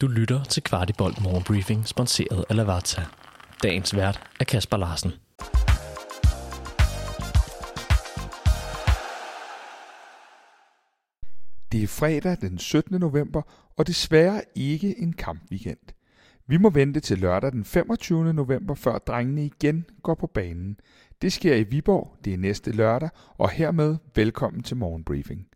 Du 0.00 0.06
lytter 0.08 0.44
til 0.44 0.62
Kvartibolt 0.62 1.22
Morgenbriefing, 1.22 1.88
sponsoreret 1.88 2.44
af 2.50 2.56
Lavazza. 2.56 3.02
Dagens 3.62 3.96
vært 3.96 4.30
er 4.40 4.44
Kasper 4.44 4.76
Larsen. 4.76 5.10
Det 11.72 11.82
er 11.82 11.86
fredag 11.86 12.36
den 12.40 12.58
17. 12.58 13.00
november, 13.00 13.42
og 13.76 13.86
desværre 13.86 14.42
ikke 14.54 14.98
en 14.98 15.12
kampweekend. 15.12 15.92
Vi 16.46 16.56
må 16.56 16.70
vente 16.70 17.00
til 17.00 17.18
lørdag 17.18 17.52
den 17.52 17.64
25. 17.64 18.32
november, 18.32 18.74
før 18.74 18.98
drengene 18.98 19.44
igen 19.44 19.84
går 20.02 20.14
på 20.14 20.26
banen. 20.26 20.76
Det 21.22 21.32
sker 21.32 21.54
i 21.54 21.62
Viborg, 21.62 22.16
det 22.24 22.32
er 22.34 22.38
næste 22.38 22.72
lørdag, 22.72 23.08
og 23.38 23.50
hermed 23.50 23.96
velkommen 24.14 24.62
til 24.62 24.76
morgenbriefing. 24.76 25.49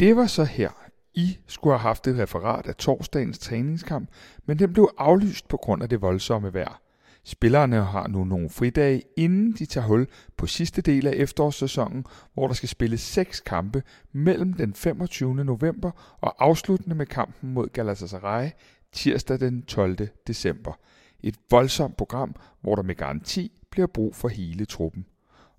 Det 0.00 0.16
var 0.16 0.26
så 0.26 0.44
her. 0.44 0.70
I 1.14 1.38
skulle 1.46 1.72
have 1.72 1.88
haft 1.88 2.06
et 2.06 2.18
referat 2.18 2.66
af 2.66 2.74
torsdagens 2.76 3.38
træningskamp, 3.38 4.08
men 4.46 4.58
den 4.58 4.72
blev 4.72 4.90
aflyst 4.98 5.48
på 5.48 5.56
grund 5.56 5.82
af 5.82 5.88
det 5.88 6.02
voldsomme 6.02 6.54
vejr. 6.54 6.80
Spillerne 7.24 7.76
har 7.84 8.08
nu 8.08 8.24
nogle 8.24 8.50
fridage, 8.50 9.02
inden 9.16 9.52
de 9.52 9.66
tager 9.66 9.86
hul 9.86 10.08
på 10.36 10.46
sidste 10.46 10.82
del 10.82 11.06
af 11.06 11.12
efterårssæsonen, 11.12 12.04
hvor 12.34 12.46
der 12.46 12.54
skal 12.54 12.68
spilles 12.68 13.00
seks 13.00 13.40
kampe 13.40 13.82
mellem 14.12 14.52
den 14.52 14.74
25. 14.74 15.34
november 15.34 15.90
og 16.20 16.34
afsluttende 16.38 16.94
med 16.94 17.06
kampen 17.06 17.52
mod 17.52 17.68
Galatasaray 17.68 18.50
tirsdag 18.92 19.40
den 19.40 19.62
12. 19.62 20.08
december. 20.26 20.72
Et 21.20 21.36
voldsomt 21.50 21.96
program, 21.96 22.34
hvor 22.60 22.74
der 22.74 22.82
med 22.82 22.94
garanti 22.94 23.60
bliver 23.70 23.86
brug 23.86 24.16
for 24.16 24.28
hele 24.28 24.64
truppen. 24.64 25.06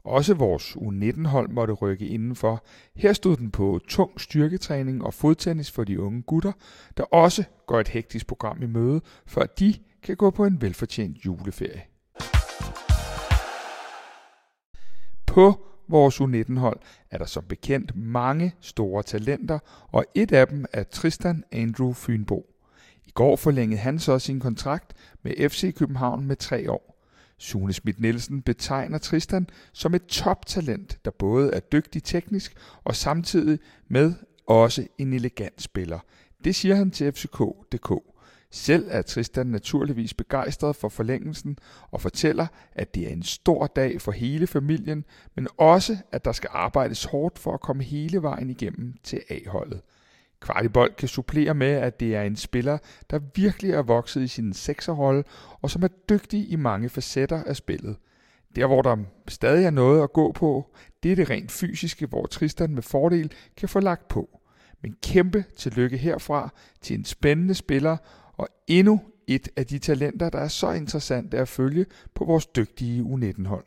Også 0.06 0.34
vores 0.34 0.76
U19-hold 0.76 1.50
måtte 1.50 1.74
rykke 1.74 2.08
indenfor. 2.08 2.64
Her 2.96 3.14
stod 3.14 3.38
den 3.38 3.52
på 3.52 3.80
tung 3.88 4.22
styrketræning 4.22 5.04
og 5.04 5.14
fodtennis 5.14 5.72
for 5.72 5.84
de 5.84 6.02
unge 6.02 6.22
gutter, 6.22 6.52
der 6.98 7.04
også 7.04 7.44
går 7.68 7.80
et 7.80 7.88
hektisk 7.88 8.28
program 8.28 8.62
i 8.62 8.66
møde, 8.66 9.02
før 9.26 9.46
de 9.46 9.76
kan 10.04 10.18
gå 10.18 10.30
på 10.30 10.46
en 10.46 10.62
velfortjent 10.62 11.26
juleferie. 11.26 11.82
På 15.26 15.66
vores 15.88 16.22
U19-hold 16.22 16.80
er 17.12 17.18
der 17.18 17.26
som 17.26 17.44
bekendt 17.44 17.96
mange 17.96 18.56
store 18.62 19.04
talenter, 19.04 19.60
og 19.92 20.06
et 20.16 20.32
af 20.32 20.48
dem 20.48 20.66
er 20.74 20.84
Tristan 20.84 21.44
Andrew 21.52 21.94
Fynbo. 21.94 22.46
I 23.06 23.12
går 23.12 23.36
forlængede 23.36 23.82
han 23.82 24.00
så 24.00 24.20
sin 24.20 24.40
kontrakt 24.40 24.94
med 25.22 25.50
FC 25.50 25.76
København 25.76 26.26
med 26.26 26.36
tre 26.36 26.72
år. 26.72 26.93
Sune 27.38 27.74
Schmidt 27.74 28.00
Nielsen 28.00 28.42
betegner 28.42 28.98
Tristan 28.98 29.48
som 29.74 29.94
et 29.94 30.06
toptalent, 30.06 31.00
der 31.06 31.12
både 31.12 31.54
er 31.54 31.60
dygtig 31.60 32.04
teknisk 32.04 32.56
og 32.84 32.96
samtidig 32.96 33.60
med 33.88 34.14
også 34.48 34.88
en 34.98 35.14
elegant 35.14 35.62
spiller. 35.62 36.00
Det 36.44 36.56
siger 36.56 36.76
han 36.76 36.92
til 36.92 37.12
FCK.dk. 37.12 37.94
Selv 38.52 38.88
er 38.90 39.02
Tristan 39.02 39.48
naturligvis 39.48 40.14
begejstret 40.14 40.76
for 40.76 40.90
forlængelsen 40.90 41.58
og 41.92 42.02
fortæller, 42.02 42.48
at 42.72 42.96
det 42.96 43.08
er 43.08 43.10
en 43.10 43.24
stor 43.24 43.68
dag 43.68 44.02
for 44.02 44.12
hele 44.12 44.48
familien, 44.48 45.06
men 45.36 45.48
også 45.58 45.98
at 46.12 46.26
der 46.26 46.32
skal 46.32 46.50
arbejdes 46.54 47.04
hårdt 47.04 47.40
for 47.40 47.54
at 47.54 47.62
komme 47.62 47.84
hele 47.84 48.22
vejen 48.22 48.50
igennem 48.50 48.94
til 49.04 49.22
A-holdet. 49.30 49.82
Kvartibold 50.44 50.96
kan 50.96 51.08
supplere 51.08 51.54
med, 51.54 51.72
at 51.72 52.00
det 52.00 52.16
er 52.16 52.22
en 52.22 52.36
spiller, 52.36 52.78
der 53.10 53.20
virkelig 53.36 53.72
er 53.72 53.82
vokset 53.82 54.22
i 54.22 54.28
sin 54.28 54.54
sekserrolle, 54.54 55.24
og 55.62 55.70
som 55.70 55.84
er 55.84 55.88
dygtig 56.10 56.52
i 56.52 56.56
mange 56.56 56.90
facetter 56.90 57.44
af 57.44 57.56
spillet. 57.56 57.96
Der, 58.56 58.68
hvor 58.68 58.82
der 58.82 58.98
stadig 59.28 59.66
er 59.66 59.70
noget 59.70 60.04
at 60.04 60.14
gå 60.14 60.32
på, 60.32 60.76
det 61.04 61.12
er 61.12 61.16
det 61.16 61.30
rent 61.30 61.52
fysiske, 61.52 62.06
hvor 62.06 62.26
Tristan 62.26 62.76
med 62.76 62.82
fordel 62.82 63.32
kan 63.58 63.70
få 63.70 63.80
lagt 63.80 64.08
på. 64.08 64.40
Men 64.82 64.96
kæmpe 65.04 65.46
tillykke 65.58 65.98
herfra 65.98 66.54
til 66.82 66.98
en 66.98 67.06
spændende 67.06 67.54
spiller, 67.54 67.98
og 68.34 68.48
endnu 68.68 69.02
et 69.28 69.50
af 69.56 69.66
de 69.66 69.80
talenter, 69.80 70.30
der 70.30 70.40
er 70.40 70.48
så 70.48 70.72
interessante 70.72 71.38
at 71.38 71.48
følge 71.48 71.86
på 72.14 72.26
vores 72.26 72.46
dygtige 72.46 73.04
U19-hold. 73.04 73.66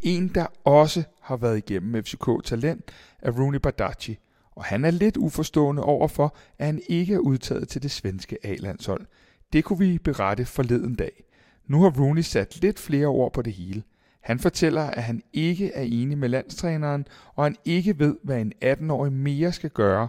En, 0.00 0.28
der 0.28 0.46
også 0.64 1.04
har 1.26 1.36
været 1.36 1.58
igennem 1.58 2.04
FCK 2.04 2.44
Talent, 2.44 2.92
er 3.22 3.30
Rooney 3.30 3.58
Badaci, 3.58 4.18
og 4.56 4.64
han 4.64 4.84
er 4.84 4.90
lidt 4.90 5.16
uforstående 5.16 5.82
overfor, 5.82 6.36
at 6.58 6.66
han 6.66 6.80
ikke 6.88 7.14
er 7.14 7.18
udtaget 7.18 7.68
til 7.68 7.82
det 7.82 7.90
svenske 7.90 8.38
A-landshold. 8.42 9.06
Det 9.52 9.64
kunne 9.64 9.78
vi 9.78 9.98
berette 9.98 10.44
forleden 10.44 10.94
dag. 10.94 11.24
Nu 11.66 11.82
har 11.82 11.90
Rooney 12.00 12.22
sat 12.22 12.62
lidt 12.62 12.78
flere 12.78 13.06
ord 13.06 13.32
på 13.32 13.42
det 13.42 13.52
hele. 13.52 13.82
Han 14.20 14.38
fortæller, 14.38 14.82
at 14.82 15.02
han 15.02 15.22
ikke 15.32 15.72
er 15.72 15.82
enig 15.82 16.18
med 16.18 16.28
landstræneren, 16.28 17.06
og 17.34 17.44
han 17.44 17.56
ikke 17.64 17.98
ved, 17.98 18.16
hvad 18.22 18.40
en 18.40 18.52
18-årig 18.64 19.12
mere 19.12 19.52
skal 19.52 19.70
gøre. 19.70 20.08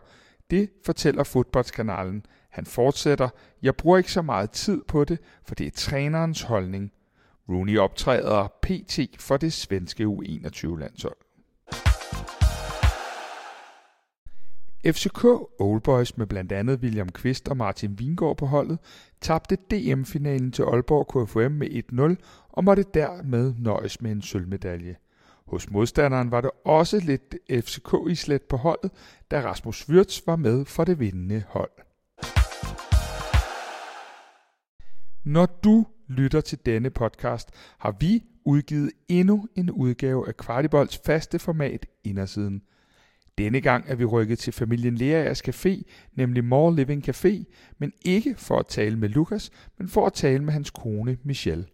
Det 0.50 0.70
fortæller 0.86 1.24
fodboldskanalen. 1.24 2.26
Han 2.50 2.66
fortsætter, 2.66 3.30
jeg 3.62 3.76
bruger 3.76 3.98
ikke 3.98 4.12
så 4.12 4.22
meget 4.22 4.52
tid 4.52 4.82
på 4.88 5.04
det, 5.04 5.20
for 5.44 5.56
det 5.56 5.68
er 5.68 5.72
trænerens 5.72 6.42
holdning. 6.42 6.92
Rooney 7.50 7.78
optræder 7.78 8.48
PT 8.62 9.00
for 9.22 9.38
det 9.38 9.54
svenske 9.54 10.04
U21-landshold. 10.04 11.18
FCK 14.86 15.24
Old 15.60 15.82
Boys 15.82 16.18
med 16.18 16.28
blandt 16.28 16.52
andet 16.52 16.80
William 16.80 17.10
Kvist 17.10 17.50
og 17.50 17.58
Martin 17.58 18.00
Vingård 18.00 18.38
på 18.38 18.46
holdet 18.46 18.80
tabte 19.22 19.56
DM-finalen 19.72 20.52
til 20.52 20.64
Aalborg 20.64 21.08
KFM 21.08 21.52
med 21.52 22.18
1-0 22.18 22.24
og 22.50 22.64
måtte 22.64 22.86
dermed 22.94 23.54
nøjes 23.60 24.02
med 24.02 24.12
en 24.12 24.22
sølvmedalje. 24.22 24.96
Hos 25.48 25.72
modstanderen 25.72 26.32
var 26.32 26.42
det 26.42 26.52
også 26.66 27.00
lidt 27.00 27.36
FCK-islet 27.50 28.42
på 28.42 28.58
holdet, 28.58 28.92
da 29.32 29.42
Rasmus 29.42 29.90
Wirtz 29.90 30.28
var 30.28 30.36
med 30.36 30.66
for 30.66 30.84
det 30.84 31.00
vindende 31.00 31.44
hold. 31.48 31.72
Når 35.24 35.46
du 35.46 35.86
lytter 36.08 36.42
til 36.42 36.60
denne 36.66 36.90
podcast, 36.90 37.50
har 37.78 37.96
vi 38.00 38.24
udgivet 38.46 38.92
endnu 39.08 39.48
en 39.56 39.72
udgave 39.72 40.28
af 40.28 40.38
Kvartibolds 40.38 40.98
faste 41.06 41.40
format 41.40 41.86
Indersiden. 42.04 42.62
Denne 43.38 43.62
gang 43.62 43.86
er 43.88 43.96
vi 43.96 44.06
rykket 44.06 44.40
til 44.40 44.54
familien 44.54 44.96
Leas 44.96 45.48
Café, 45.48 45.84
nemlig 46.14 46.44
More 46.44 46.76
Living 46.76 47.10
Café, 47.10 47.44
men 47.78 47.94
ikke 48.06 48.36
for 48.38 48.60
at 48.60 48.68
tale 48.68 48.98
med 48.98 49.10
Lukas, 49.10 49.52
men 49.78 49.88
for 49.88 50.06
at 50.06 50.14
tale 50.14 50.44
med 50.44 50.54
hans 50.54 50.70
kone 50.70 51.18
Michelle. 51.24 51.66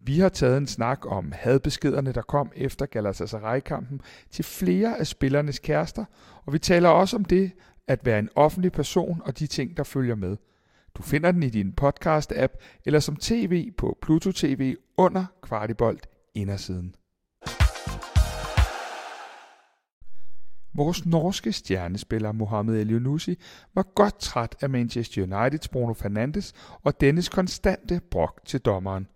Vi 0.00 0.18
har 0.18 0.28
taget 0.28 0.58
en 0.58 0.66
snak 0.66 1.06
om 1.06 1.32
hadbeskederne, 1.34 2.12
der 2.12 2.22
kom 2.22 2.52
efter 2.56 2.86
Galatasaray-kampen 2.86 4.00
til 4.30 4.44
flere 4.44 4.98
af 4.98 5.06
spillernes 5.06 5.58
kærester, 5.58 6.04
og 6.46 6.52
vi 6.52 6.58
taler 6.58 6.88
også 6.88 7.16
om 7.16 7.24
det 7.24 7.52
at 7.88 8.06
være 8.06 8.18
en 8.18 8.28
offentlig 8.34 8.72
person 8.72 9.22
og 9.24 9.38
de 9.38 9.46
ting, 9.46 9.76
der 9.76 9.82
følger 9.82 10.14
med– 10.14 10.36
du 10.94 11.02
finder 11.02 11.32
den 11.32 11.42
i 11.42 11.50
din 11.50 11.74
podcast-app 11.80 12.52
eller 12.84 13.00
som 13.00 13.16
tv 13.16 13.70
på 13.78 13.98
Pluto 14.02 14.32
TV 14.32 14.76
under 14.96 15.24
Kvartibolt 15.42 16.06
indersiden. 16.34 16.94
Vores 20.74 21.06
norske 21.06 21.52
stjernespiller 21.52 22.32
Mohamed 22.32 22.80
El 22.80 23.02
var 23.74 23.94
godt 23.94 24.18
træt 24.18 24.56
af 24.60 24.70
Manchester 24.70 25.22
Uniteds 25.22 25.68
Bruno 25.68 25.92
Fernandes 25.92 26.52
og 26.82 27.00
dennes 27.00 27.28
konstante 27.28 28.00
brok 28.10 28.40
til 28.44 28.60
dommeren. 28.60 29.06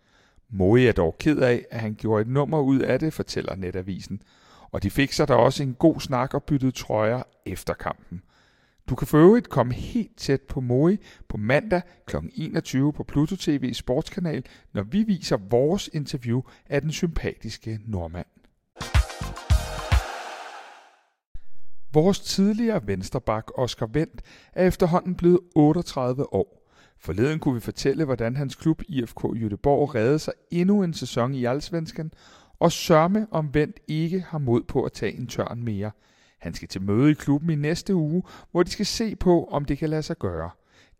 Moe 0.50 0.86
er 0.88 0.92
dog 0.92 1.16
ked 1.18 1.38
af, 1.38 1.66
at 1.70 1.80
han 1.80 1.94
gjorde 1.94 2.22
et 2.22 2.28
nummer 2.28 2.60
ud 2.60 2.78
af 2.78 2.98
det, 2.98 3.12
fortæller 3.12 3.56
netavisen. 3.56 4.22
Og 4.70 4.82
de 4.82 4.90
fik 4.90 5.12
sig 5.12 5.28
da 5.28 5.34
også 5.34 5.62
en 5.62 5.74
god 5.74 6.00
snak 6.00 6.34
og 6.34 6.44
byttede 6.44 6.72
trøjer 6.72 7.22
efter 7.46 7.74
kampen. 7.74 8.22
Du 8.90 8.94
kan 8.94 9.06
for 9.06 9.18
øvrigt 9.18 9.48
komme 9.48 9.74
helt 9.74 10.16
tæt 10.16 10.42
på 10.42 10.60
Moi 10.60 10.96
på 11.28 11.36
mandag 11.36 11.82
kl. 12.06 12.16
21 12.34 12.92
på 12.92 13.04
Pluto 13.04 13.36
TV 13.36 13.72
Sportskanal, 13.72 14.44
når 14.74 14.82
vi 14.82 15.02
viser 15.02 15.36
vores 15.50 15.90
interview 15.92 16.42
af 16.66 16.80
den 16.80 16.92
sympatiske 16.92 17.80
nordmand. 17.86 18.26
Vores 21.92 22.20
tidligere 22.20 22.86
vensterbak 22.86 23.44
Oscar 23.54 23.86
Vendt 23.86 24.22
er 24.52 24.66
efterhånden 24.66 25.14
blevet 25.14 25.40
38 25.54 26.34
år. 26.34 26.70
Forleden 26.98 27.38
kunne 27.38 27.54
vi 27.54 27.60
fortælle, 27.60 28.04
hvordan 28.04 28.36
hans 28.36 28.54
klub 28.54 28.82
IFK 28.88 29.24
Jødeborg 29.34 29.94
reddede 29.94 30.18
sig 30.18 30.32
endnu 30.50 30.82
en 30.82 30.94
sæson 30.94 31.34
i 31.34 31.44
Allsvenskan, 31.44 32.12
og 32.58 32.72
sørme 32.72 33.26
om 33.30 33.54
Vendt 33.54 33.80
ikke 33.88 34.20
har 34.20 34.38
mod 34.38 34.62
på 34.62 34.82
at 34.82 34.92
tage 34.92 35.16
en 35.16 35.26
tørn 35.26 35.62
mere– 35.62 35.90
han 36.38 36.54
skal 36.54 36.68
til 36.68 36.82
møde 36.82 37.10
i 37.10 37.14
klubben 37.14 37.50
i 37.50 37.54
næste 37.54 37.94
uge, 37.94 38.22
hvor 38.50 38.62
de 38.62 38.70
skal 38.70 38.86
se 38.86 39.16
på, 39.16 39.44
om 39.44 39.64
det 39.64 39.78
kan 39.78 39.88
lade 39.88 40.02
sig 40.02 40.18
gøre. 40.18 40.50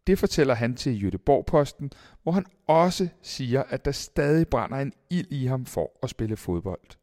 Det 0.07 0.19
fortæller 0.19 0.55
han 0.55 0.75
til 0.75 1.03
Jødeborg-posten, 1.03 1.91
hvor 2.23 2.33
han 2.33 2.47
også 2.67 3.09
siger, 3.23 3.63
at 3.63 3.85
der 3.85 3.93
stadig 3.93 4.49
brænder 4.49 4.79
en 4.79 4.93
ild 5.11 5.27
i 5.31 5.47
ham 5.47 5.67
for 5.67 5.91
at 6.03 6.11
spille 6.11 6.37
fodbold. 6.37 6.97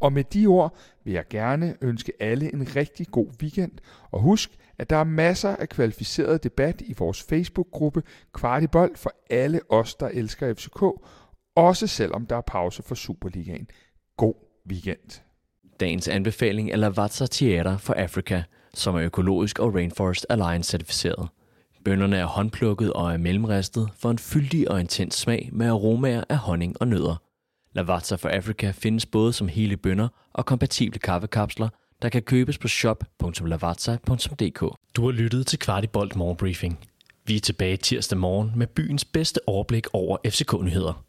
Og 0.00 0.12
med 0.12 0.24
de 0.24 0.46
ord 0.46 0.76
vil 1.04 1.12
jeg 1.12 1.24
gerne 1.30 1.76
ønske 1.80 2.12
alle 2.20 2.54
en 2.54 2.76
rigtig 2.76 3.06
god 3.06 3.26
weekend, 3.42 3.72
og 4.10 4.20
husk, 4.20 4.50
at 4.78 4.90
der 4.90 4.96
er 4.96 5.04
masser 5.04 5.56
af 5.56 5.68
kvalificeret 5.68 6.44
debat 6.44 6.80
i 6.80 6.94
vores 6.98 7.22
Facebook-gruppe 7.22 8.02
Kvartibold 8.32 8.96
for 8.96 9.12
alle 9.30 9.60
os, 9.68 9.94
der 9.94 10.08
elsker 10.08 10.54
FCK, 10.54 10.82
også 11.56 11.86
selvom 11.86 12.26
der 12.26 12.36
er 12.36 12.40
pause 12.40 12.82
for 12.82 12.94
Superligaen. 12.94 13.68
God 14.16 14.45
weekend. 14.68 15.22
Dagens 15.80 16.08
anbefaling 16.08 16.70
er 16.70 16.76
Lavazza 16.76 17.26
Tierra 17.26 17.76
for 17.76 17.94
Africa, 17.94 18.42
som 18.74 18.94
er 18.94 19.02
økologisk 19.02 19.58
og 19.58 19.74
Rainforest 19.74 20.26
Alliance 20.28 20.70
certificeret. 20.70 21.28
Bønderne 21.84 22.16
er 22.16 22.24
håndplukket 22.24 22.92
og 22.92 23.12
er 23.12 23.16
mellemristet 23.16 23.88
for 23.98 24.10
en 24.10 24.18
fyldig 24.18 24.70
og 24.70 24.80
intens 24.80 25.14
smag 25.14 25.50
med 25.52 25.66
aromaer 25.66 26.24
af 26.28 26.38
honning 26.38 26.76
og 26.80 26.88
nødder. 26.88 27.22
Lavazza 27.72 28.14
for 28.14 28.28
Africa 28.28 28.70
findes 28.70 29.06
både 29.06 29.32
som 29.32 29.48
hele 29.48 29.76
bønder 29.76 30.08
og 30.32 30.46
kompatible 30.46 30.98
kaffekapsler, 30.98 31.68
der 32.02 32.08
kan 32.08 32.22
købes 32.22 32.58
på 32.58 32.68
shop.lavazza.dk. 32.68 34.60
Du 34.96 35.04
har 35.04 35.10
lyttet 35.10 35.46
til 35.46 35.58
Kvartibolt 35.58 36.16
Morgenbriefing. 36.16 36.78
Vi 37.26 37.36
er 37.36 37.40
tilbage 37.40 37.76
tirsdag 37.76 38.18
morgen 38.18 38.52
med 38.56 38.66
byens 38.66 39.04
bedste 39.04 39.40
overblik 39.46 39.86
over 39.92 40.16
FCK-nyheder. 40.26 41.04